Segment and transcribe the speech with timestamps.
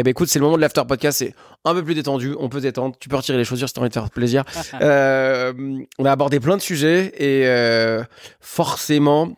[0.00, 1.34] Eh ben écoute, c'est le moment de l'after podcast, c'est
[1.64, 3.88] un peu plus détendu, on peut détendre, tu peux retirer les chaussures si t'as envie
[3.88, 4.44] de faire plaisir.
[4.80, 5.52] Euh,
[5.98, 8.04] on a abordé plein de sujets et euh,
[8.40, 9.36] forcément,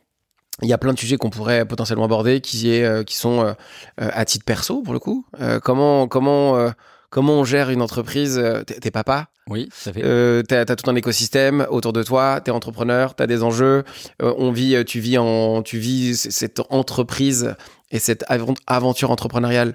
[0.61, 3.55] il y a plein de sujets qu'on pourrait potentiellement aborder qui, est, euh, qui sont
[3.97, 5.25] à titre perso pour le coup.
[5.63, 6.71] Comment comment
[7.09, 10.03] comment on gère une entreprise T'es papa, Oui, ça fait.
[10.05, 13.85] euh, t'as as tout un écosystème autour de toi, t'es entrepreneur, t'as des enjeux.
[14.23, 17.55] euh, on vit, tu vis en, tu vis cette entreprise
[17.91, 18.25] et cette
[18.67, 19.75] aventure entrepreneuriale,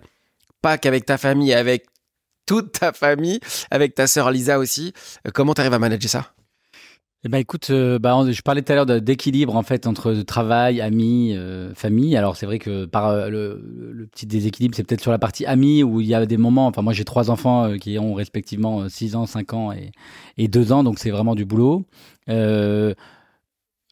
[0.65, 1.85] pas qu'avec ta famille, avec
[2.47, 4.93] toute ta famille, avec ta sœur Lisa aussi.
[5.27, 6.31] Euh, comment t'arrives à manager ça?
[7.23, 10.81] Eh ben écoute, euh, bah, je parlais tout à l'heure d'équilibre en fait entre travail,
[10.81, 12.17] amis, euh, famille.
[12.17, 16.01] Alors c'est vrai que par le, petit déséquilibre, c'est peut-être sur la partie amis où
[16.01, 16.65] il y a des moments.
[16.65, 19.91] Enfin moi j'ai trois enfants qui ont respectivement 6 ans, 5 ans et,
[20.37, 21.85] et 2 ans, donc c'est vraiment du boulot.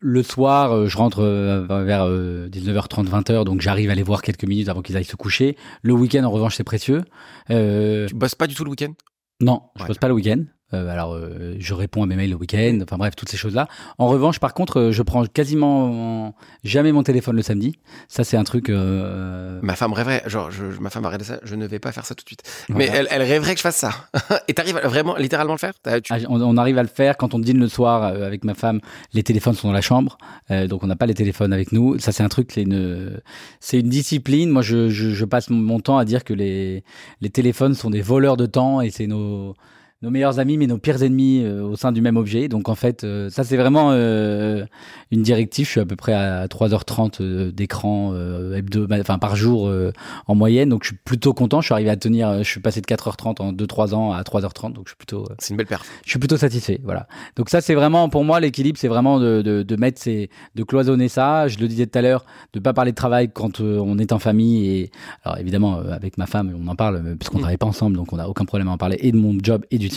[0.03, 4.03] Euh, le soir, euh, je rentre euh, vers euh, 19h30, 20h, donc j'arrive à les
[4.03, 5.57] voir quelques minutes avant qu'ils aillent se coucher.
[5.81, 7.03] Le week-end, en revanche, c'est précieux.
[7.49, 8.93] Euh, Tu bosses pas du tout le week-end?
[9.41, 9.87] Non, je Ouais.
[9.87, 10.43] pose pas le week-end.
[10.73, 12.79] Euh, alors, euh, je réponds à mes mails le week-end.
[12.83, 13.67] Enfin bref, toutes ces choses-là.
[13.97, 17.77] En revanche, par contre, euh, je prends quasiment jamais mon téléphone le samedi.
[18.07, 18.69] Ça, c'est un truc.
[18.69, 21.91] euh, Ma femme rêverait, genre, je, ma femme a regardé ça, je ne vais pas
[21.91, 22.43] faire ça tout de suite.
[22.69, 22.85] voilà.
[22.91, 23.91] Mais elle, elle rêverait que je fasse ça.
[24.47, 25.73] Et t'arrives à vraiment, littéralement le faire?
[26.01, 28.53] Tu- Ah, on, on arrive à le faire quand on dîne le soir avec ma
[28.53, 28.79] femme.
[29.13, 30.17] Les téléphones sont dans la chambre,
[30.51, 31.99] euh, donc on n'a pas les téléphones avec nous.
[31.99, 33.21] Ça, c'est un truc, c'est une,
[33.59, 34.49] c'est une discipline.
[34.49, 36.83] Moi, je, je, je passe mon- mon temps à dire que les,
[37.21, 39.55] les téléphones sont des voleurs de temps et c'est nos,
[40.03, 42.47] nos meilleurs amis, mais nos pires ennemis euh, au sein du même objet.
[42.49, 44.65] Donc en fait, euh, ça c'est vraiment euh,
[45.11, 45.65] une directive.
[45.65, 49.67] Je suis à peu près à 3h30 euh, d'écran euh, hebdo- bah, enfin par jour
[49.67, 49.91] euh,
[50.27, 50.69] en moyenne.
[50.69, 51.61] Donc je suis plutôt content.
[51.61, 52.39] Je suis arrivé à tenir.
[52.43, 54.73] Je suis passé de 4h30 en 2-3 ans à 3h30.
[54.73, 55.83] Donc je suis plutôt C'est une belle perf.
[56.05, 56.79] je suis plutôt satisfait.
[56.83, 57.07] Voilà.
[57.37, 60.63] Donc ça, c'est vraiment pour moi l'équilibre, c'est vraiment de, de, de mettre ces, de
[60.63, 61.47] cloisonner ça.
[61.47, 64.19] Je le disais tout à l'heure, de pas parler de travail quand on est en
[64.19, 64.91] famille et
[65.23, 67.41] alors évidemment euh, avec ma femme, on en parle puisqu'on Mm.
[67.41, 69.63] travaille pas ensemble, donc on n'a aucun problème à en parler et de mon job
[69.71, 69.89] et du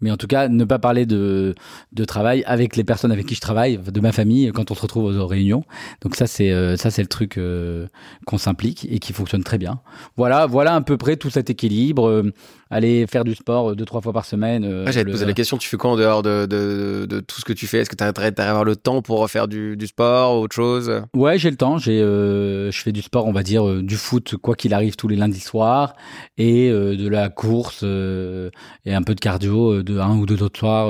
[0.00, 1.54] Mais en tout cas, ne pas parler de
[1.92, 4.82] de travail avec les personnes avec qui je travaille, de ma famille quand on se
[4.82, 5.64] retrouve aux, réunions.
[6.02, 7.86] Donc ça, c'est euh, ça, c'est le truc euh,
[8.26, 9.80] qu'on s'implique et qui fonctionne très bien.
[10.16, 12.24] Voilà, voilà à peu près tout cet équilibre.
[12.70, 14.64] Aller faire du sport euh, deux trois fois par semaine.
[14.64, 17.20] euh, Ouais, J'allais te poser la question, tu fais quoi en dehors de, de, de
[17.20, 17.78] tout ce que tu fais?
[17.78, 21.02] Est-ce que tu arrives à avoir le temps pour faire du, du sport, autre chose?
[21.14, 21.78] Ouais, j'ai le temps.
[21.78, 24.96] J'ai, euh, je fais du sport, on va dire, euh, du foot, quoi qu'il arrive,
[24.96, 25.94] tous les lundis soirs,
[26.38, 30.88] et de la course et un peu de cardio, de un ou deux autres soirs,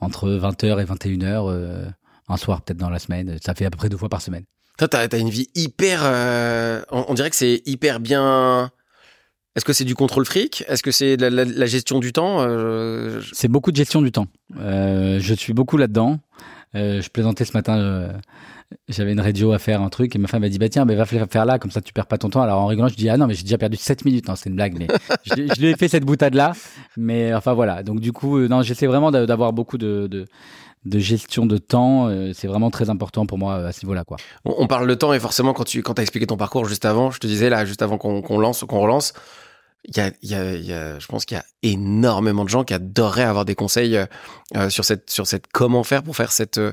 [0.00, 1.84] entre 20h et 21h, euh,
[2.28, 3.36] un soir peut-être dans la semaine.
[3.44, 4.44] Ça fait à peu près deux fois par semaine.
[4.78, 6.02] Toi, t'as as une vie hyper.
[6.90, 8.70] on, on dirait que c'est hyper bien.
[9.56, 10.64] Est-ce que c'est du contrôle fric?
[10.68, 12.40] Est-ce que c'est de la, la- la gestion du temps?
[12.40, 14.26] Euh, je- C'est beaucoup de gestion du temps.
[14.58, 16.18] Euh, je suis beaucoup là-dedans.
[16.74, 18.08] Euh, je plaisantais ce matin.
[18.88, 20.94] j'avais une radio à faire, un truc, et ma femme m'a dit Bah tiens, bah,
[20.96, 22.42] va faire là, comme ça tu perds pas ton temps.
[22.42, 24.26] Alors en rigolant, je dis Ah non, mais j'ai déjà perdu 7 minutes.
[24.26, 24.88] Non, c'est une blague, mais
[25.24, 26.52] je, je lui ai fait cette boutade-là.
[26.96, 27.84] Mais enfin voilà.
[27.84, 30.24] Donc du coup, non, j'essaie vraiment d'a- d'avoir beaucoup de, de,
[30.84, 32.08] de gestion de temps.
[32.08, 34.02] Euh, c'est vraiment très important pour moi euh, à ce niveau-là.
[34.02, 34.16] quoi.
[34.44, 36.84] on, on parle de temps et forcément, quand tu quand as expliqué ton parcours juste
[36.86, 39.12] avant, je te disais là, juste avant qu'on qu'on lance ou qu'on relance,
[39.84, 42.64] il y a, y, a, y a, je pense qu'il y a énormément de gens
[42.64, 44.06] qui adoreraient avoir des conseils euh,
[44.56, 46.58] euh, sur cette sur cette comment faire pour faire cette.
[46.58, 46.72] euh,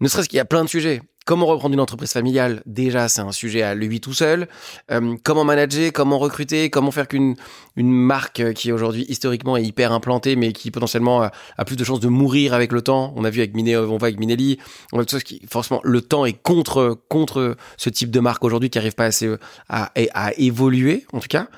[0.00, 1.00] ne serait-ce qu'il y a plein de sujets.
[1.26, 2.62] Comment reprendre une entreprise familiale?
[2.66, 4.46] Déjà, c'est un sujet à lui tout seul.
[4.90, 5.90] Euh, comment manager?
[5.90, 6.68] Comment recruter?
[6.68, 7.36] Comment faire qu'une
[7.76, 11.76] une marque euh, qui aujourd'hui historiquement est hyper implantée, mais qui potentiellement a, a plus
[11.76, 13.14] de chances de mourir avec le temps?
[13.16, 14.58] On a vu avec Miné, on voit avec Minelli.
[14.92, 18.44] On voit tout ça qui, forcément, le temps est contre contre ce type de marque
[18.44, 19.34] aujourd'hui qui arrive pas assez
[19.70, 21.48] à, à évoluer, en tout cas.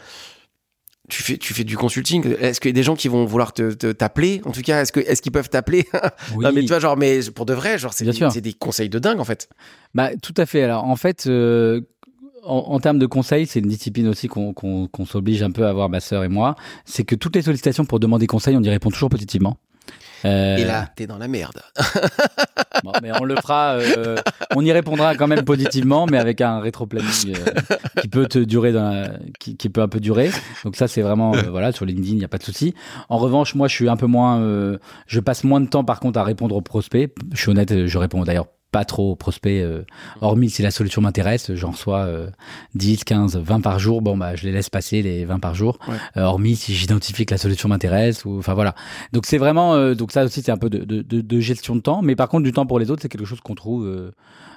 [1.08, 2.34] Tu fais, tu fais du consulting.
[2.40, 4.40] Est-ce qu'il y a des gens qui vont vouloir t'appeler?
[4.44, 5.86] En tout cas, est-ce que est-ce qu'ils peuvent t'appeler?
[6.40, 8.98] Non, mais tu vois, genre, mais pour de vrai, genre, c'est des, des conseils de
[8.98, 9.48] dingue en fait.
[9.94, 10.62] Bah, tout à fait.
[10.62, 11.80] Alors, en fait, euh,
[12.42, 15.88] en, en termes de conseils, c'est une discipline aussi qu'on s'oblige un peu à avoir,
[15.88, 16.56] ma sœur et moi.
[16.84, 19.58] C'est que toutes les sollicitations pour demander conseil, on y répond toujours positivement.
[20.24, 21.60] Euh, Et là, t'es dans la merde.
[22.84, 24.16] bon, mais on le fera, euh,
[24.54, 28.72] on y répondra quand même positivement, mais avec un rétro-planning euh, qui peut te durer,
[28.72, 30.30] dans la- qui, qui peut un peu durer.
[30.64, 32.74] Donc ça, c'est vraiment, euh, voilà, sur LinkedIn, il n'y a pas de souci.
[33.08, 34.40] En revanche, moi, je suis un peu moins,
[35.06, 37.12] je passe moins de temps, par contre, à répondre aux prospects.
[37.32, 39.84] Je suis honnête, je réponds d'ailleurs pas trop aux prospects, euh,
[40.20, 42.28] hormis si la solution m'intéresse, j'en reçois euh,
[42.74, 45.78] 10, 15, 20 par jour, bon bah je les laisse passer les 20 par jour,
[45.88, 45.94] Ouais.
[46.18, 48.74] Euh, hormis si j'identifie que la solution m'intéresse, ou enfin voilà.
[49.14, 51.74] Donc c'est vraiment, euh, donc ça aussi c'est un peu de, de, de, de gestion
[51.74, 54.12] de temps, mais par contre du temps pour les autres c'est quelque chose qu'on trouve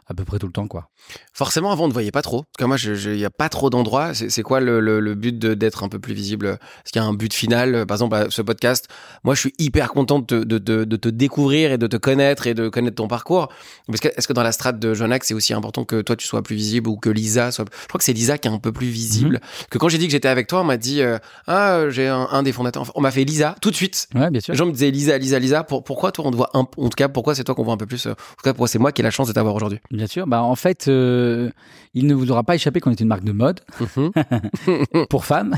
[0.09, 0.89] à peu près tout le temps quoi.
[1.33, 2.43] Forcément, avant, on ne voyait pas trop.
[2.43, 4.13] Parce que moi, il n'y a pas trop d'endroits.
[4.13, 6.47] C'est quoi le, le, le but d'être un peu plus visible?
[6.47, 7.85] Est-ce qu'il y a un but final?
[7.85, 8.87] Par exemple, à ce podcast,
[9.23, 11.97] moi, je suis hyper content de te, de, de- de te découvrir et de te
[11.97, 13.49] connaître et de connaître ton parcours.
[13.87, 16.27] Parce que est-ce que dans la strate de Jonac, c'est aussi important que toi tu
[16.27, 17.65] sois plus visible ou que Lisa soit.
[17.83, 19.35] Je crois que c'est Lisa qui est un peu plus visible.
[19.35, 19.67] Mhm.
[19.69, 21.17] Que quand j'ai dit que j'étais avec toi, on m'a dit euh,
[21.47, 22.91] ah j'ai un, un des fondateurs.
[22.95, 24.07] On m'a fait Lisa tout de suite.
[24.15, 24.53] Ouais, bien sûr.
[24.53, 25.63] Les gens me disaient Lisa, Lisa, Lisa.
[25.63, 27.73] Pour, pourquoi toi on te voit un, en tout cas pourquoi c'est toi qu'on voit
[27.73, 28.05] un peu plus.
[28.07, 29.79] euh, En tout cas pourquoi c'est moi qui ai la chance de t'avoir aujourd'hui?
[29.99, 30.27] Bien sûr.
[30.27, 31.49] Bah, en fait, euh,
[31.93, 34.11] il ne vous aura pas échappé qu'on est une marque de mode Mhm.
[35.09, 35.55] pour femmes.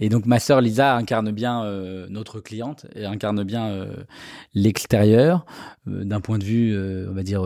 [0.00, 3.92] et donc, ma sœur Lisa incarne bien euh, notre cliente et incarne bien euh,
[4.54, 5.44] l'extérieur
[5.86, 6.78] d'un point de vue,
[7.08, 7.42] on va dire.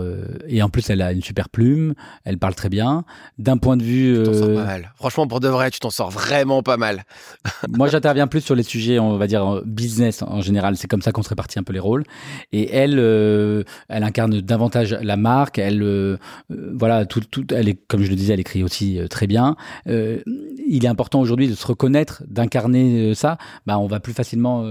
[0.46, 1.94] et en plus, elle a une super plume.
[2.24, 3.04] Elle parle très bien.
[3.38, 4.16] D'un point de vue.
[4.18, 4.92] Tu t'en sors pas mal.
[4.96, 7.04] Franchement pour de vrai tu t'en sors vraiment pas mal.
[7.68, 10.76] Moi, j'interviens plus sur les sujets, on va dire, business en général.
[10.76, 12.04] C'est comme ça qu'on se répartit un peu les rôles.
[12.52, 12.98] Et elle,
[13.88, 15.58] elle incarne davantage la marque.
[15.58, 19.08] Elle, euh, voilà, tout, tout, elle est, comme je le disais, elle écrit aussi euh,
[19.08, 19.56] très bien.
[19.88, 20.20] Euh,
[20.66, 23.38] il est important aujourd'hui de se reconnaître, d'incarner ça.
[23.66, 24.64] Bah, on va plus facilement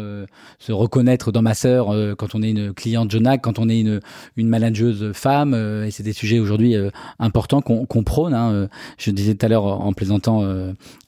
[0.57, 3.99] se reconnaître dans ma sœur quand on est une cliente Jonac, quand on est une,
[4.35, 5.53] une femme.
[5.53, 6.75] et c'est des sujets aujourd'hui
[7.19, 8.33] importants qu'on prône.
[8.33, 8.67] Hein.
[8.97, 10.43] Je disais tout à l'heure en plaisantant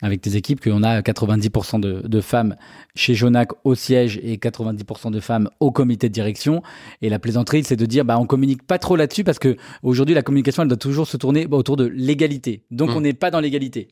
[0.02, 2.56] avec tes équipes qu'on a 90% de, de femmes
[2.96, 6.64] chez Jonac au siège et 90% de femmes au comité de direction.
[7.02, 10.15] Et la plaisanterie, c'est de dire, bah, on communique pas trop là-dessus parce que aujourd'hui,
[10.16, 12.64] la communication, elle doit toujours se tourner bah, autour de l'égalité.
[12.72, 12.98] Donc, Mm.
[12.98, 13.90] on n'est pas dans l'égalité.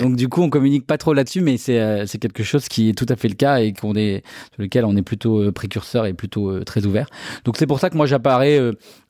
[0.00, 2.88] Donc, du coup, on communique pas trop là-dessus, mais c'est euh, c'est quelque chose qui
[2.88, 4.22] est tout à fait le cas et qu'on est,
[4.54, 7.08] sur lequel on est plutôt euh, précurseur et plutôt euh, très ouvert.
[7.44, 8.58] Donc, c'est pour ça que moi, j'apparais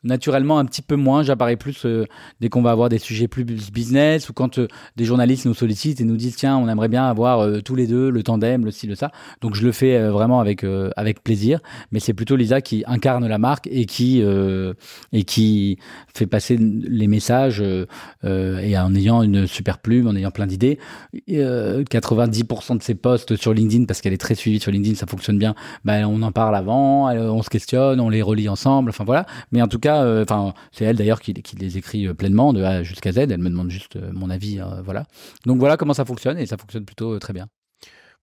[0.04, 1.22] naturellement un petit peu moins.
[1.22, 2.06] J'apparais plus euh,
[2.40, 6.00] dès qu'on va avoir des sujets plus business ou quand euh, des journalistes nous sollicitent
[6.00, 8.70] et nous disent, tiens, on aimerait bien avoir euh, tous les deux le tandem, le
[8.70, 9.10] ci, le ça.
[9.40, 10.64] Donc, je le fais vraiment avec,
[10.96, 11.60] avec plaisir.
[11.92, 14.22] Mais c'est plutôt Lisa qui incarne la marque et qui,
[15.12, 15.78] et qui
[16.14, 17.62] fait passer les messages
[18.24, 20.78] et en ayant une super plume, en ayant plein d'idées.
[21.26, 24.96] Et, euh, 90% de ses posts sur LinkedIn, parce qu'elle est très suivie sur LinkedIn,
[24.96, 25.54] ça fonctionne bien.
[25.84, 28.90] Ben, on en parle avant, on se questionne, on les relie ensemble.
[28.90, 29.26] Enfin voilà.
[29.52, 32.62] Mais en tout cas, euh, enfin c'est elle d'ailleurs qui, les écrit euh, pleinement de
[32.62, 33.18] A jusqu'à Z.
[33.18, 34.60] Elle me demande juste euh, mon avis.
[34.84, 35.04] voilà.
[35.46, 37.46] Donc voilà comment ça fonctionne et ça fonctionne plutôt très bien.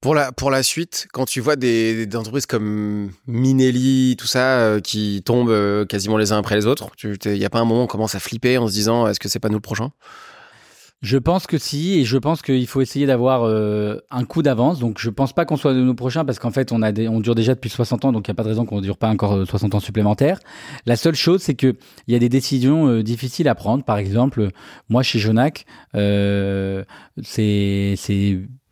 [0.01, 5.23] Pour la, pour la suite, quand tu vois des, entreprises comme Minelli, tout ça, qui
[5.25, 7.87] tombent quasiment les uns après les autres, il n'y a pas un moment où on
[7.87, 9.91] commence à flipper en se disant est-ce que c'est pas nous le prochain?
[11.05, 14.79] Je pense que si, et je pense qu'il faut essayer d'avoir euh, un coup d'avance.
[14.79, 17.07] Donc, je pense pas qu'on soit de nos prochains parce qu'en fait, on a des,
[17.07, 18.81] on dure déjà depuis 60 ans, donc il n'y a pas de raison qu'on ne
[18.81, 20.39] dure pas encore euh, 60 ans supplémentaires.
[20.87, 21.75] La seule chose, c'est que
[22.07, 23.83] il y a des décisions euh, difficiles à prendre.
[23.83, 24.49] Par exemple,
[24.89, 26.83] moi chez Jonac, euh,
[27.21, 27.93] c'est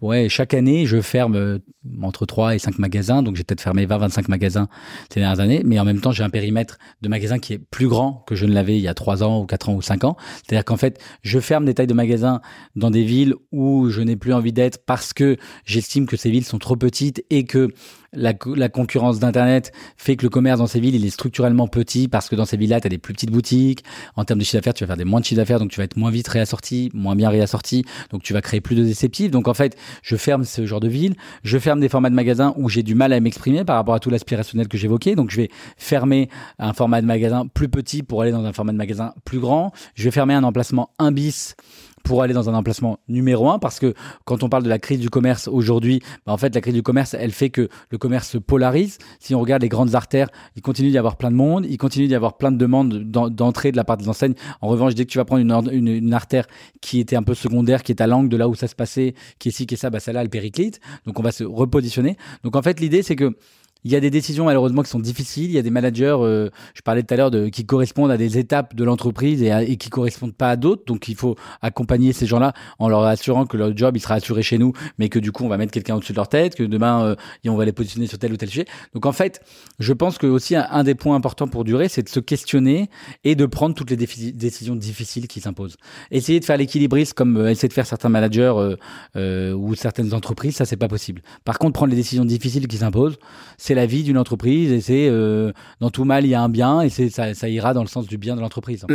[0.03, 1.59] Ouais, chaque année, je ferme euh,
[2.01, 3.23] entre 3 et 5 magasins.
[3.23, 4.67] Donc, j'ai peut-être fermé 20-25 magasins
[5.09, 5.61] ces dernières années.
[5.63, 8.45] Mais en même temps, j'ai un périmètre de magasins qui est plus grand que je
[8.45, 10.17] ne l'avais il y a 3 ans ou 4 ans ou 5 ans.
[10.35, 12.41] C'est-à-dire qu'en fait, je ferme des tailles de magasins
[12.75, 16.43] dans des villes où je n'ai plus envie d'être parce que j'estime que ces villes
[16.43, 17.69] sont trop petites et que
[18.13, 21.67] la, co- la concurrence d'Internet fait que le commerce dans ces villes, il est structurellement
[21.67, 23.83] petit parce que dans ces villes-là, tu as des plus petites boutiques.
[24.15, 25.77] En termes de chiffre d'affaires, tu vas faire des moins de chiffre d'affaires, donc tu
[25.79, 29.31] vas être moins vite réassorti, moins bien réassorti, donc tu vas créer plus de déceptifs.
[29.31, 32.53] Donc en fait, je ferme ce genre de ville, je ferme des formats de magasins
[32.57, 35.15] où j'ai du mal à m'exprimer par rapport à tout l'aspirationnel que j'évoquais.
[35.15, 38.71] Donc je vais fermer un format de magasin plus petit pour aller dans un format
[38.71, 39.71] de magasin plus grand.
[39.95, 41.55] Je vais fermer un emplacement 1 bis
[42.03, 43.93] pour aller dans un emplacement numéro un parce que
[44.25, 46.83] quand on parle de la crise du commerce aujourd'hui, bah en fait la crise du
[46.83, 48.97] commerce elle fait que le commerce se polarise.
[49.19, 52.07] Si on regarde les grandes artères, il continue d'y avoir plein de monde, il continue
[52.07, 54.35] d'y avoir plein de demandes d'en- d'entrée de la part des enseignes.
[54.61, 56.45] En revanche, dès que tu vas prendre une artère
[56.81, 59.15] qui était un peu secondaire, qui est à l'angle de là où ça se passait,
[59.39, 60.79] qui est ci, qui est ça, bah celle-là elle périclite.
[61.05, 62.17] Donc on va se repositionner.
[62.43, 63.35] Donc en fait l'idée c'est que
[63.83, 65.45] il y a des décisions malheureusement qui sont difficiles.
[65.45, 68.17] Il y a des managers, euh, je parlais tout à l'heure, de, qui correspondent à
[68.17, 70.83] des étapes de l'entreprise et, à- et qui correspondent pas à d'autres.
[70.85, 74.43] Donc il faut accompagner ces gens-là en leur assurant que leur job il sera assuré
[74.43, 76.63] chez nous, mais que du coup on va mettre quelqu'un au-dessus de leur tête, que
[76.63, 77.15] demain euh,
[77.47, 78.65] on va les positionner sur tel ou tel sujet.
[78.93, 79.41] Donc en fait,
[79.79, 82.89] je pense que aussi un, des points importants pour durer, c'est de se questionner
[83.23, 85.77] et de prendre toutes les décisions difficiles qui s'imposent.
[86.11, 88.75] Essayer de faire l'équilibriste comme euh, essayer de faire certains managers euh,
[89.15, 91.21] euh, ou certaines entreprises, ça c'est pas possible.
[91.45, 93.17] Par contre, prendre les décisions difficiles qui s'imposent,
[93.57, 96.49] c'est la vie d'une entreprise et c'est euh, dans tout mal il y a un
[96.49, 98.85] bien et c'est ça, ira dans le sens du bien de l'entreprise.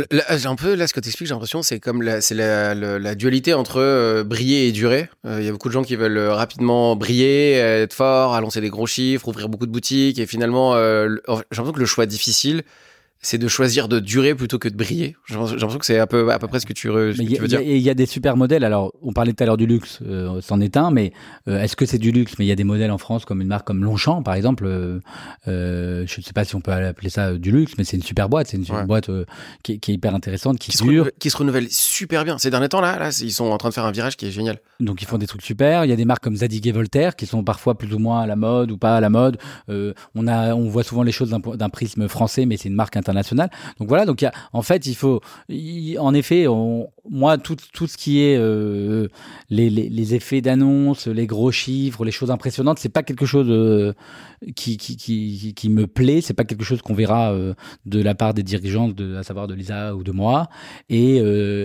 [0.45, 3.53] Un peu, là, ce que tu expliques, j'ai l'impression, c'est comme la, c'est la, dualité
[3.53, 5.09] entre euh, briller et durer.
[5.25, 8.69] Euh, Il y a beaucoup de gens qui veulent rapidement briller, être fort, annoncer des
[8.69, 12.63] gros chiffres, ouvrir beaucoup de boutiques, et finalement, le- j'ai l'impression que le choix difficile,
[13.21, 15.15] c'est de choisir de durer plutôt que de briller.
[15.27, 17.41] J'ai l'impression que c'est à peu, à peu près ce que tu, re- ce que
[17.41, 17.59] veux dire.
[17.59, 18.63] et il y a des super modèles.
[18.63, 21.11] Alors, on parlait tout à l'heure du luxe, euh, c'en est un, mais
[21.49, 22.33] euh, est-ce que c'est du luxe?
[22.39, 24.65] Mais il y a des modèles en France comme une marque comme Longchamp, par exemple.
[24.65, 24.99] euh,
[25.47, 28.03] euh, je ne sais pas si on peut appeler ça du luxe, mais c'est une
[28.03, 28.47] super boîte.
[28.47, 28.85] C'est une, Ouais.
[28.85, 29.09] boîte
[29.63, 30.91] qui, est- qui est hyper intéressante, qui, Qui se, dure.
[30.91, 32.37] renouvelle, qui se renouvelle super bien.
[32.37, 34.31] Ces derniers temps, là, là, ils sont en train de faire un virage qui est
[34.31, 34.59] génial.
[34.79, 35.83] Donc ils font des trucs super.
[35.83, 38.21] Il y a des marques comme Zadig et Voltaire qui sont parfois plus ou moins
[38.21, 39.37] à la mode ou pas à la mode.
[39.67, 43.08] On a, on voit souvent les choses d'un prisme français, mais c'est une marque internationale
[43.09, 43.49] international.
[43.79, 45.21] Donc voilà, donc y a, en fait, il faut,
[45.99, 46.45] en effet,
[47.09, 49.07] moi, tout, tout ce qui est euh,
[49.49, 53.93] les, effets d'annonce, les gros chiffres, les choses impressionnantes, c'est pas quelque chose euh,
[54.55, 56.21] qui, qui, me plaît.
[56.21, 57.53] C'est pas quelque chose qu'on verra euh,
[57.85, 60.49] de la part des dirigeants, à savoir de Lisa ou de moi.
[60.89, 61.17] Et,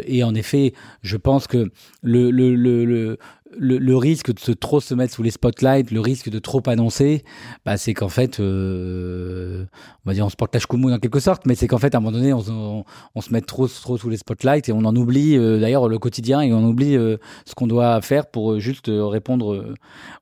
[0.06, 0.72] et en effet,
[1.02, 1.70] je pense que
[2.02, 3.18] le
[3.56, 6.62] le, le, risque de se trop se mettre sous les spotlights, le risque de trop
[6.66, 7.24] annoncer,
[7.64, 9.66] bah, c'est qu'en fait, euh,
[10.04, 11.94] on va dire, on se porte la choumoune en quelque sorte, mais c'est qu'en fait,
[11.94, 12.84] à un moment donné, on, on,
[13.14, 15.98] on, se met trop, trop sous les spotlights et on en oublie euh, d'ailleurs le
[15.98, 19.74] quotidien et on oublie euh, ce qu'on doit faire pour euh, juste répondre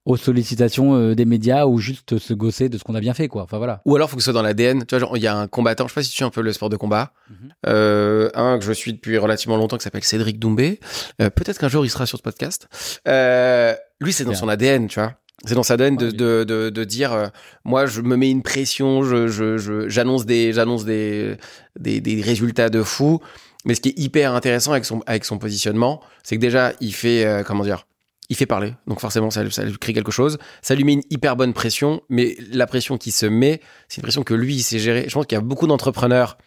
[0.04, 3.42] aux sollicitations des médias ou juste se gosser de ce qu'on a bien fait, quoi.
[3.42, 3.82] Enfin voilà.
[3.84, 4.84] Ou alors, faut que ce soit dans l'ADN.
[4.84, 6.42] Tu vois, il y a un combattant, je sais pas si tu suis un peu
[6.42, 8.30] le sport de combat, mm -hmm.
[8.34, 10.80] un que je suis depuis relativement longtemps qui s'appelle Cédric Doumbé.
[11.18, 12.68] Peut-être qu'un jour il sera sur ce podcast.
[13.12, 13.21] Euh,
[14.00, 15.14] lui, c'est dans son ADN, tu vois.
[15.44, 17.26] C'est dans sa ADN de, de, de, de, dire, euh,
[17.64, 21.36] moi, je me mets une pression, je, je, j'annonce des, j'annonce des,
[21.78, 23.20] des, des résultats de fou.
[23.64, 26.94] Mais ce qui est hyper intéressant avec son, avec son positionnement, c'est que déjà, il
[26.94, 27.86] fait, euh, comment dire,
[28.28, 28.74] il fait parler.
[28.86, 30.38] Donc forcément, ça, ça lui crée quelque chose.
[30.62, 32.02] Ça lui met une hyper bonne pression.
[32.08, 35.06] Mais la pression qui se met, c'est une pression que lui, il sait gérer.
[35.08, 36.38] Je pense qu'il y a beaucoup d'entrepreneurs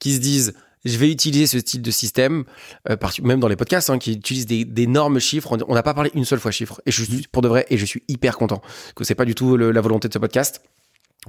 [0.00, 2.44] qui se disent, je vais utiliser ce style de système,
[2.88, 5.56] euh, même dans les podcasts, hein, qui utilisent d'énormes chiffres.
[5.68, 7.78] On n'a pas parlé une seule fois chiffres, et je suis pour de vrai, et
[7.78, 8.60] je suis hyper content
[8.96, 10.62] que c'est pas du tout le, la volonté de ce podcast.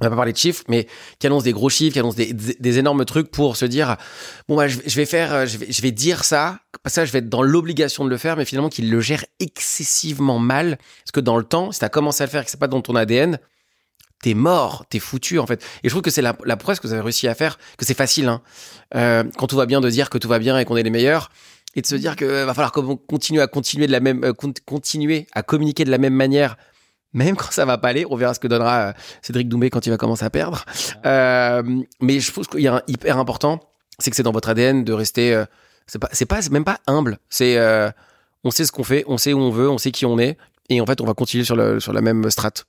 [0.00, 0.88] On va pas parler de chiffres, mais
[1.20, 3.96] qui annonce des gros chiffres, qui annonce des, des, des énormes trucs pour se dire
[4.48, 7.28] bon bah je, vais faire, je vais, je vais dire ça, ça je vais être
[7.28, 11.36] dans l'obligation de le faire, mais finalement qu'il le gère excessivement mal, parce que dans
[11.36, 13.38] le temps, si t'as commencé à le faire, et que c'est pas dans ton ADN,
[14.24, 15.62] t'es mort, t'es foutu en fait.
[15.82, 17.84] Et je trouve que c'est la, la prouesse que vous avez réussi à faire, que
[17.84, 18.40] c'est facile, hein,
[18.94, 20.88] euh, quand tout va bien, de dire que tout va bien et qu'on est les
[20.88, 21.30] meilleurs,
[21.76, 25.26] et de se dire que va falloir continuer à continuer de la même, euh, continuer
[25.34, 26.56] à communiquer de la même manière,
[27.12, 28.06] même quand ça va pas aller.
[28.08, 30.64] On verra ce que donnera euh, Cédric Doumbé quand il va commencer à perdre.
[31.04, 31.62] Euh,
[32.00, 33.60] mais je trouve qu'il y a un hyper important,
[33.98, 35.34] c'est que c'est dans votre ADN de rester.
[35.34, 35.44] Euh,
[35.86, 37.18] c'est pas, c'est pas, même pas humble.
[37.28, 37.90] C'est, euh,
[38.42, 40.38] on sait ce qu'on fait, on sait où on veut, on sait qui on est,
[40.70, 42.64] et en fait, on va continuer sur le sur la même strate.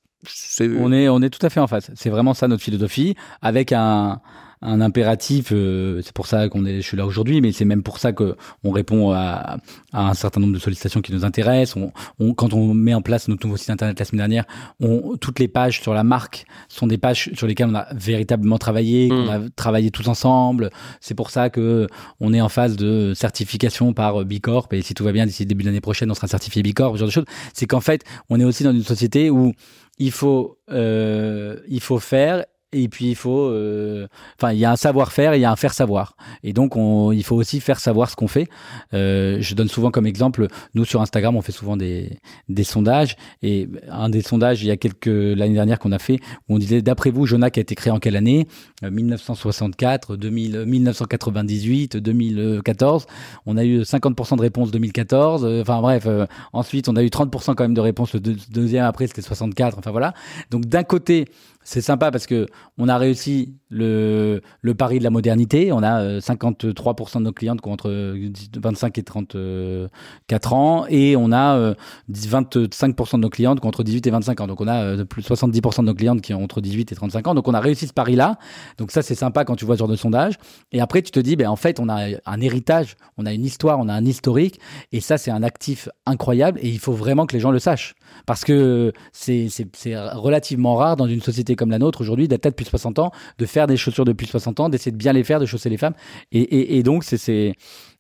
[0.80, 1.92] On est, on est tout à fait en face.
[1.96, 4.22] C'est vraiment ça notre philosophie, avec un,
[4.62, 5.50] un impératif.
[5.52, 8.12] Euh, c'est pour ça qu'on est, je suis là aujourd'hui, mais c'est même pour ça
[8.14, 9.58] que on répond à,
[9.94, 11.78] à, un certain nombre de sollicitations qui nous intéressent.
[11.78, 14.46] On, on, quand on met en place notre nouveau site internet la semaine dernière,
[14.80, 18.58] on, toutes les pages sur la marque sont des pages sur lesquelles on a véritablement
[18.58, 19.10] travaillé, mmh.
[19.10, 20.70] qu'on a travaillé tous ensemble.
[21.00, 21.88] C'est pour ça que
[22.20, 25.64] on est en phase de certification par Bicorp et si tout va bien d'ici début
[25.64, 26.96] de l'année prochaine, on sera certifié Bicorp.
[26.96, 27.26] Ce genre de choses.
[27.54, 29.54] C'est qu'en fait, on est aussi dans une société où
[29.98, 32.46] il faut, euh, il faut faire
[32.76, 35.52] et puis il faut euh, enfin il y a un savoir-faire et il y a
[35.52, 38.48] un faire savoir et donc on, il faut aussi faire savoir ce qu'on fait.
[38.94, 43.16] Euh, je donne souvent comme exemple nous sur Instagram on fait souvent des, des sondages.
[43.42, 46.60] Et un des sondages il y a quelques l'année dernière qu'on a fait où on
[46.60, 48.48] disait d'après vous Jonac a été créé en quelle année?
[48.84, 53.06] 1964 2000 1998 2014
[53.46, 56.08] on a eu 50% de réponses 2014 euh, enfin bref
[56.52, 59.92] ensuite on a eu 30% quand même de réponses le deuxième après c'était 64 enfin
[59.92, 60.14] voilà.
[60.52, 61.26] Donc d'un côté
[61.66, 62.46] c'est sympa parce que
[62.78, 64.42] on a réussi le,
[64.78, 65.72] pari de la modernité.
[65.72, 68.16] On a 53% de nos clientes qui ont entre
[68.60, 71.74] 25 et 34 ans et on a
[72.12, 74.48] 25% de nos clientes qui ont entre 18 et 25 ans.
[74.48, 77.28] Donc on a plus de 70% de nos clientes qui ont entre 18 et 35
[77.28, 77.34] ans.
[77.34, 78.38] Donc on a réussi ce pari-là.
[78.78, 80.36] Donc ça c'est sympa quand tu vois ce genre de sondage.
[80.72, 83.44] Et après tu te dis, ben en fait on a un héritage, on a une
[83.44, 84.60] histoire, on a un historique
[84.92, 87.96] et ça c'est un actif incroyable et il faut vraiment que les gens le sachent
[88.26, 89.50] parce que c'est
[89.96, 93.68] relativement rare dans une société comme la nôtre aujourd'hui, d'être depuis 60 ans, de faire
[93.68, 95.94] des chaussures depuis 60 ans, d'essayer de bien les faire, de chausser les femmes.
[96.32, 97.54] Et, et, donc, c'est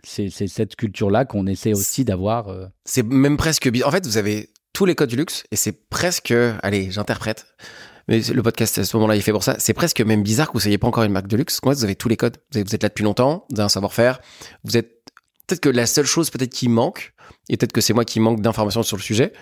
[0.03, 2.50] cette culture-là qu'on essaie aussi d'avoir.
[2.50, 2.65] Euh...
[2.85, 3.69] C'est même presque.
[3.85, 6.33] En fait, vous avez tous les codes du luxe et c'est presque.
[6.62, 7.45] Allez, j'interprète.
[8.07, 9.55] Mais le podcast à ce moment-là, il fait pour ça.
[9.57, 11.59] C'est presque même bizarre que vous soyez pas encore une marque de luxe.
[11.63, 12.38] Moi, vous avez tous les codes.
[12.53, 13.45] Vous, êtes là depuis longtemps.
[13.50, 14.19] Vous avez un savoir-faire.
[14.63, 14.91] Vous êtes
[15.47, 17.13] peut-être que la seule chose peut-être qui manque,
[17.50, 19.33] et peut-être que c'est moi qui manque d'informations sur le sujet,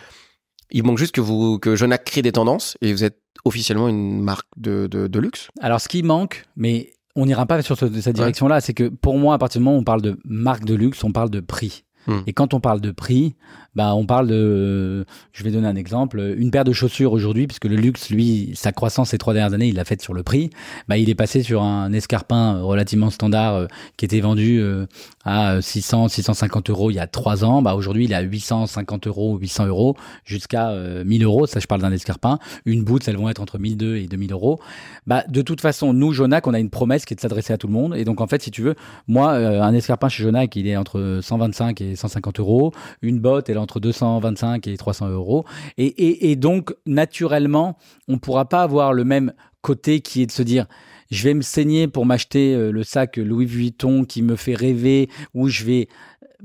[0.71, 4.21] il manque juste que vous que Jonac crée des tendances et vous êtes officiellement une
[4.21, 5.49] marque de, de, de luxe.
[5.61, 9.17] Alors ce qui manque, mais on n'ira pas sur ce, cette direction-là, c'est que pour
[9.17, 11.39] moi, à partir du moment où on parle de marque de luxe, on parle de
[11.39, 11.83] prix.
[12.05, 12.19] Hmm.
[12.27, 13.35] Et quand on parle de prix,
[13.75, 17.65] bah on parle de, je vais donner un exemple, une paire de chaussures aujourd'hui, puisque
[17.65, 20.49] le luxe, lui, sa croissance ces trois dernières années, il l'a faite sur le prix.
[20.89, 24.85] Bah il est passé sur un escarpin relativement standard euh, qui était vendu euh,
[25.23, 27.61] à 600, 650 euros il y a trois ans.
[27.61, 31.47] Bah aujourd'hui, il est à 850 euros, 800 euros jusqu'à euh, 1000 euros.
[31.47, 32.39] Ça, je parle d'un escarpin.
[32.65, 34.59] Une boot, elles vont être entre 1002 et 2000 euros.
[35.07, 37.57] Bah de toute façon, nous, Jonac, on a une promesse qui est de s'adresser à
[37.57, 37.95] tout le monde.
[37.95, 38.75] Et donc en fait, si tu veux,
[39.07, 42.73] moi, euh, un escarpin chez Jonac, il est entre 125 et 150 euros.
[43.01, 45.45] Une botte, elle est entre 225 et 300 euros.
[45.77, 47.77] Et, et, et donc, naturellement,
[48.07, 50.67] on pourra pas avoir le même côté qui est de se dire
[51.11, 55.09] je vais me saigner pour m'acheter euh, le sac Louis Vuitton qui me fait rêver,
[55.33, 55.87] où je vais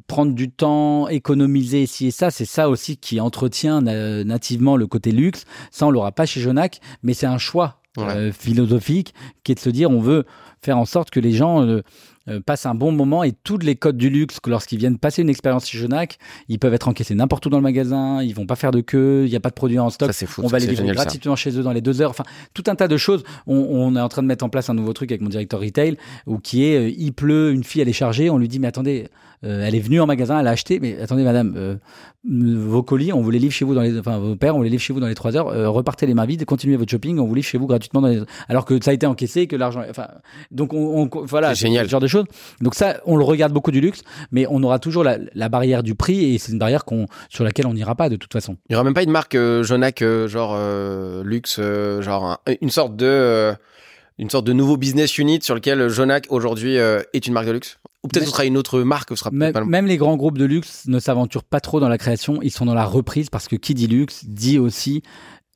[0.06, 5.10] prendre du temps, économiser ici et ça, c'est ça aussi qui entretient nativement le côté
[5.10, 5.44] luxe.
[5.72, 9.12] Ça, on l'aura pas chez Jonac, mais c'est un choix euh, philosophique
[9.42, 10.24] qui est de se dire on veut
[10.62, 11.82] faire en sorte que les gens euh,
[12.28, 15.30] euh, passent un bon moment et toutes les codes du luxe, lorsqu'ils viennent passer une
[15.30, 16.18] expérience chez Genac,
[16.48, 19.22] ils peuvent être encaissés n'importe où dans le magasin, ils vont pas faire de queue,
[19.24, 21.58] il n'y a pas de produits en stock, fou, on va les livrer gratuitement chez
[21.58, 23.22] eux dans les deux heures, enfin tout un tas de choses.
[23.46, 25.96] On, est en train de mettre en place un nouveau truc avec mon directeur retail
[26.26, 28.68] où qui est euh, il pleut, une fille elle est chargée, on lui dit mais
[28.68, 29.08] attendez,
[29.44, 31.78] euh, elle est venue en magasin, elle a acheté, mais attendez madame,
[32.24, 34.70] vos colis, on vous les livre chez vous dans les, enfin vos pères, on les
[34.70, 37.26] livre chez vous dans les trois heures, repartez les mains vides, continuez votre shopping, on
[37.26, 38.22] vous livre chez vous gratuitement dans les...
[38.48, 40.08] alors que ça a été encaissé, que l'argent, enfin
[40.50, 41.86] donc on, voilà, génial.
[41.86, 42.17] ce genre de choses.
[42.60, 45.94] Donc ça on le regarde beaucoup du luxe, mais on aura toujours la, barrière du
[45.94, 48.56] prix et c'est une barrière qu'on, sur laquelle on n'ira pas de toute façon.
[48.68, 51.60] Il n'y aura même pas une marque euh, Jonac euh, genre euh, luxe,
[52.00, 53.54] genre une sorte de
[54.18, 57.78] une sorte de nouveau business unit sur lequel Jonac aujourd'hui est une marque de luxe.
[58.04, 59.10] Ou peut-être ce sera une autre marque.
[59.10, 59.64] Ce sera même, pas...
[59.64, 62.64] même les grands groupes de luxe ne s'aventurent pas trop dans la création, ils sont
[62.64, 65.02] dans la reprise parce que qui dit luxe dit aussi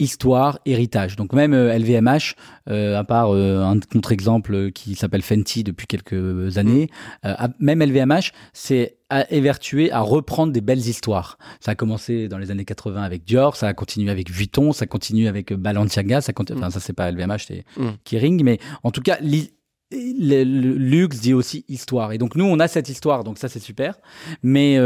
[0.02, 1.16] histoire, héritage.
[1.16, 2.34] Donc même LVMH,
[2.68, 6.88] euh, euh, à part euh, un contre-exemple qui s'appelle Fenty depuis quelques années,
[7.24, 7.46] mm.
[7.60, 8.96] même LVMH, c'est
[9.30, 11.38] évertué à reprendre des belles histoires.
[11.60, 14.86] Ça a commencé dans les années 80 avec Dior, ça a continué avec Vuitton, ça
[14.86, 16.62] continue avec Balenciaga, ça continue, mm.
[16.62, 17.90] enfin ça c'est pas LVMH, c'est mm.
[18.04, 22.66] Kering, mais en tout cas le, luxe dit aussi histoire et donc nous on a
[22.66, 23.98] cette histoire donc ça c'est super
[24.42, 24.78] mais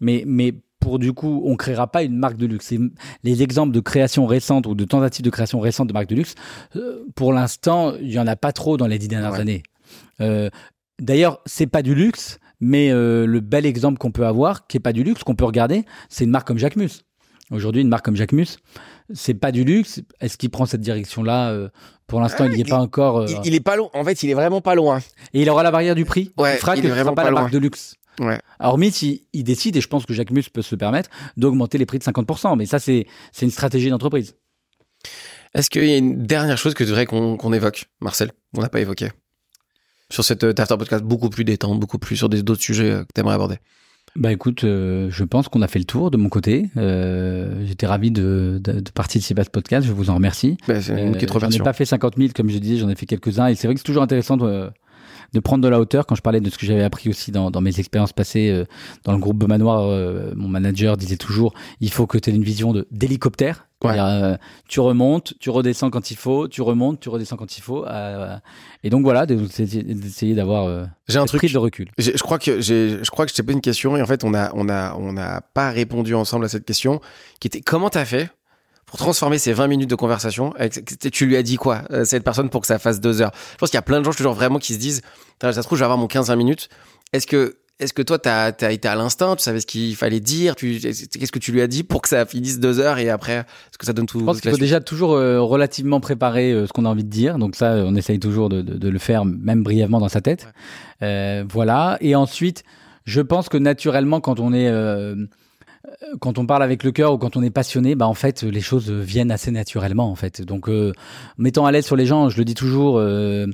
[0.00, 2.72] mais mais pour du coup, on créera pas une marque de luxe.
[3.22, 6.34] les exemples de création récente ou de tentatives de création récente de marques de luxe,
[6.76, 9.62] euh, pour l'instant, il y en a pas trop dans les dix dernières années.
[10.20, 10.50] Euh,
[11.00, 14.80] D'ailleurs, c'est pas du luxe, mais euh, le bel exemple qu'on peut avoir, qui est
[14.80, 17.04] pas du luxe, qu'on peut regarder, c'est une marque comme Jacquemus.
[17.50, 18.58] Aujourd'hui, une marque comme Jacquemus,
[19.12, 20.02] c'est pas du luxe.
[20.20, 21.68] Est-ce qu'il prend cette direction-là euh,
[22.06, 23.26] Pour l'instant, il n'y est pas encore.
[23.44, 23.88] Il, est pas loin.
[23.94, 25.00] En fait, il est vraiment pas loin.
[25.32, 26.32] Et il aura la barrière du prix.
[26.36, 27.96] Ouais, il fera il est vraiment pas, la marque de luxe.
[28.18, 28.40] Ouais.
[28.58, 31.86] Hormis s'il il décide, et je pense que Jacques Mus peut se permettre, d'augmenter les
[31.86, 32.56] prix de 50%.
[32.56, 33.06] Mais ça, c'est
[33.40, 34.34] une stratégie d'entreprise.
[35.54, 38.30] Est-ce qu'il y a une dernière chose que tu voudrais qu'on évoque, Marcel?
[38.56, 39.10] On n'a pas évoqué.
[40.10, 43.08] Sur cette euh, After Podcast beaucoup plus détente, beaucoup plus sur d'autres sujets euh, que
[43.14, 43.56] tu aimerais aborder.
[44.16, 46.68] Bah écoute, euh, je pense qu'on a fait le tour de mon côté.
[46.74, 48.60] J'étais ravi de,
[48.92, 49.86] participer à ce podcast.
[49.86, 50.56] Je vous en remercie.
[50.66, 53.06] Bah, c'est une J'en ai pas fait 50 000 comme je disais, j'en ai fait
[53.06, 53.46] quelques-uns.
[53.46, 54.68] Et c'est vrai que c'est toujours intéressant de,
[55.32, 56.06] de prendre de la hauteur.
[56.06, 58.64] Quand je parlais de ce que j'avais appris aussi dans, dans mes expériences passées euh,
[59.04, 62.44] dans le groupe Bemanoir, euh, mon manager disait toujours il faut que tu aies une
[62.44, 63.66] vision de d'hélicoptère.
[63.82, 64.36] Euh,
[64.68, 67.86] tu remontes, tu redescends quand il faut, tu remontes, tu redescends quand il faut.
[68.82, 71.90] et donc voilà, d'essayer d'avoir j'ai un truc de recul.
[71.96, 74.22] Je crois que j'ai, je crois que je t'ai posé une question et en fait
[74.22, 77.00] on a on a on n'a pas répondu ensemble à cette question
[77.40, 78.30] qui était comment t'as fait
[78.90, 80.52] pour transformer ces 20 minutes de conversation,
[81.12, 83.56] tu lui as dit quoi, euh, cette personne, pour que ça fasse deux heures Je
[83.58, 85.00] pense qu'il y a plein de gens, je vraiment, qui se disent,
[85.40, 86.68] ça se trouve, je vais avoir mon 15-20 minutes.
[87.12, 90.18] Est-ce que, est-ce que toi, tu as, été à l'instinct, tu savais ce qu'il fallait
[90.18, 93.34] dire, qu'est-ce que tu lui as dit pour que ça finisse deux heures et après,
[93.34, 96.66] est-ce que ça donne tout Je pense qu'il faut déjà toujours euh, relativement préparer euh,
[96.66, 97.38] ce qu'on a envie de dire.
[97.38, 100.48] Donc ça, on essaye toujours de, de, le faire, même brièvement dans sa tête.
[101.00, 101.96] voilà.
[102.00, 102.64] Et ensuite,
[103.04, 104.68] je pense que naturellement, quand on est
[106.20, 108.60] quand on parle avec le cœur ou quand on est passionné, bah en fait les
[108.60, 110.42] choses viennent assez naturellement en fait.
[110.42, 110.92] Donc euh,
[111.38, 113.46] mettant à l'aise sur les gens, je le dis toujours, euh,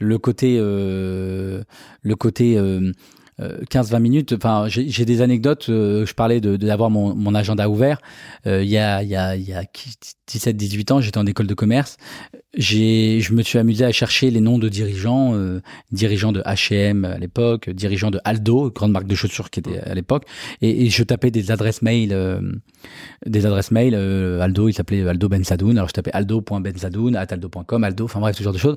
[0.00, 1.62] le côté euh,
[2.02, 2.58] le côté
[3.40, 4.32] 15-20 euh, minutes.
[4.32, 5.68] Enfin, j'ai des anecdotes.
[5.68, 8.00] Euh, je parlais de d'avoir mon, mon, agenda ouvert.
[8.46, 11.46] Euh, il y a, il y a, il y a 17-18 ans, j'étais en école
[11.46, 11.96] de commerce.
[12.54, 15.34] J'ai, je me suis amusé à chercher les noms de dirigeants,
[15.92, 19.94] dirigeants de H&M à l'époque, dirigeants de Aldo, grande marque de chaussures qui était à
[19.94, 20.24] l'époque,
[20.60, 22.16] et, et, je tapais des adresses mail,
[23.26, 23.94] des adresses mail.
[23.94, 25.76] Aldo, il s'appelait Aldo Ben Sadoun.
[25.76, 28.04] Alors je tapais aldo.bensadoun, aldo.com, Aldo.
[28.04, 28.76] Enfin bref, ce genre de choses.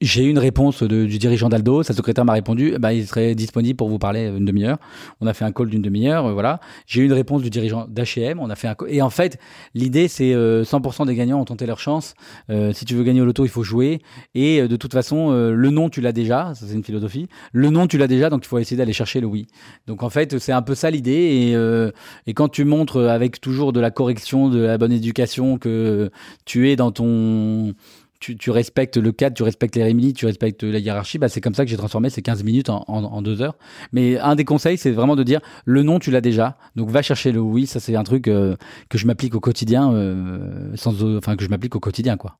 [0.00, 1.82] J'ai eu une réponse du dirigeant d'Aldo.
[1.82, 4.78] Sa secrétaire m'a répondu, bah, il serait disponible pour vous parler une demi-heure.
[5.20, 6.58] On a fait un call d'une demi-heure, euh, voilà.
[6.86, 8.38] J'ai eu une réponse du dirigeant d'H&M.
[8.40, 9.38] On a fait un et en fait,
[9.74, 12.14] l'idée c'est 100% euh, des gagnants ont tenté leur chance.
[12.48, 14.00] Euh, si tu veux gagner au loto, il faut jouer.
[14.34, 16.54] Et de toute façon, le nom tu l'as déjà.
[16.54, 17.28] Ça c'est une philosophie.
[17.52, 19.48] Le nom tu l'as déjà, donc il faut essayer d'aller chercher le oui.
[19.86, 21.12] Donc en fait, c'est un peu ça l'idée.
[21.12, 26.10] Et, et quand tu montres avec toujours de la correction, de la bonne éducation que
[26.46, 27.74] tu es dans ton
[28.20, 31.54] tu, respectes le cadre, tu respectes les réminis, tu respectes la hiérarchie, bah c'est comme
[31.54, 33.56] ça que j'ai transformé ces 15 minutes en, en, deux heures.
[33.92, 37.02] Mais un des conseils, c'est vraiment de dire le non, tu l'as déjà, donc va
[37.02, 37.66] chercher le oui.
[37.66, 38.56] Ça, c'est un truc euh,
[38.90, 42.38] que je m'applique au quotidien, euh, sans, enfin que je m'applique au quotidien, quoi.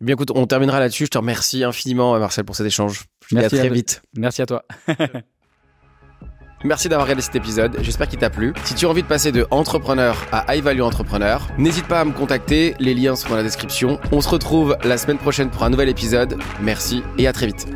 [0.00, 1.04] Eh bien, écoute, on terminera là-dessus.
[1.04, 3.04] Je te remercie infiniment, Marcel, pour cet échange.
[3.28, 4.02] Je Merci à très vite.
[4.16, 4.64] Merci à toi.
[6.62, 8.52] Merci d'avoir regardé cet épisode, j'espère qu'il t'a plu.
[8.64, 12.04] Si tu as envie de passer de entrepreneur à high value entrepreneur, n'hésite pas à
[12.04, 13.98] me contacter, les liens sont dans la description.
[14.12, 16.36] On se retrouve la semaine prochaine pour un nouvel épisode.
[16.60, 17.66] Merci et à très vite.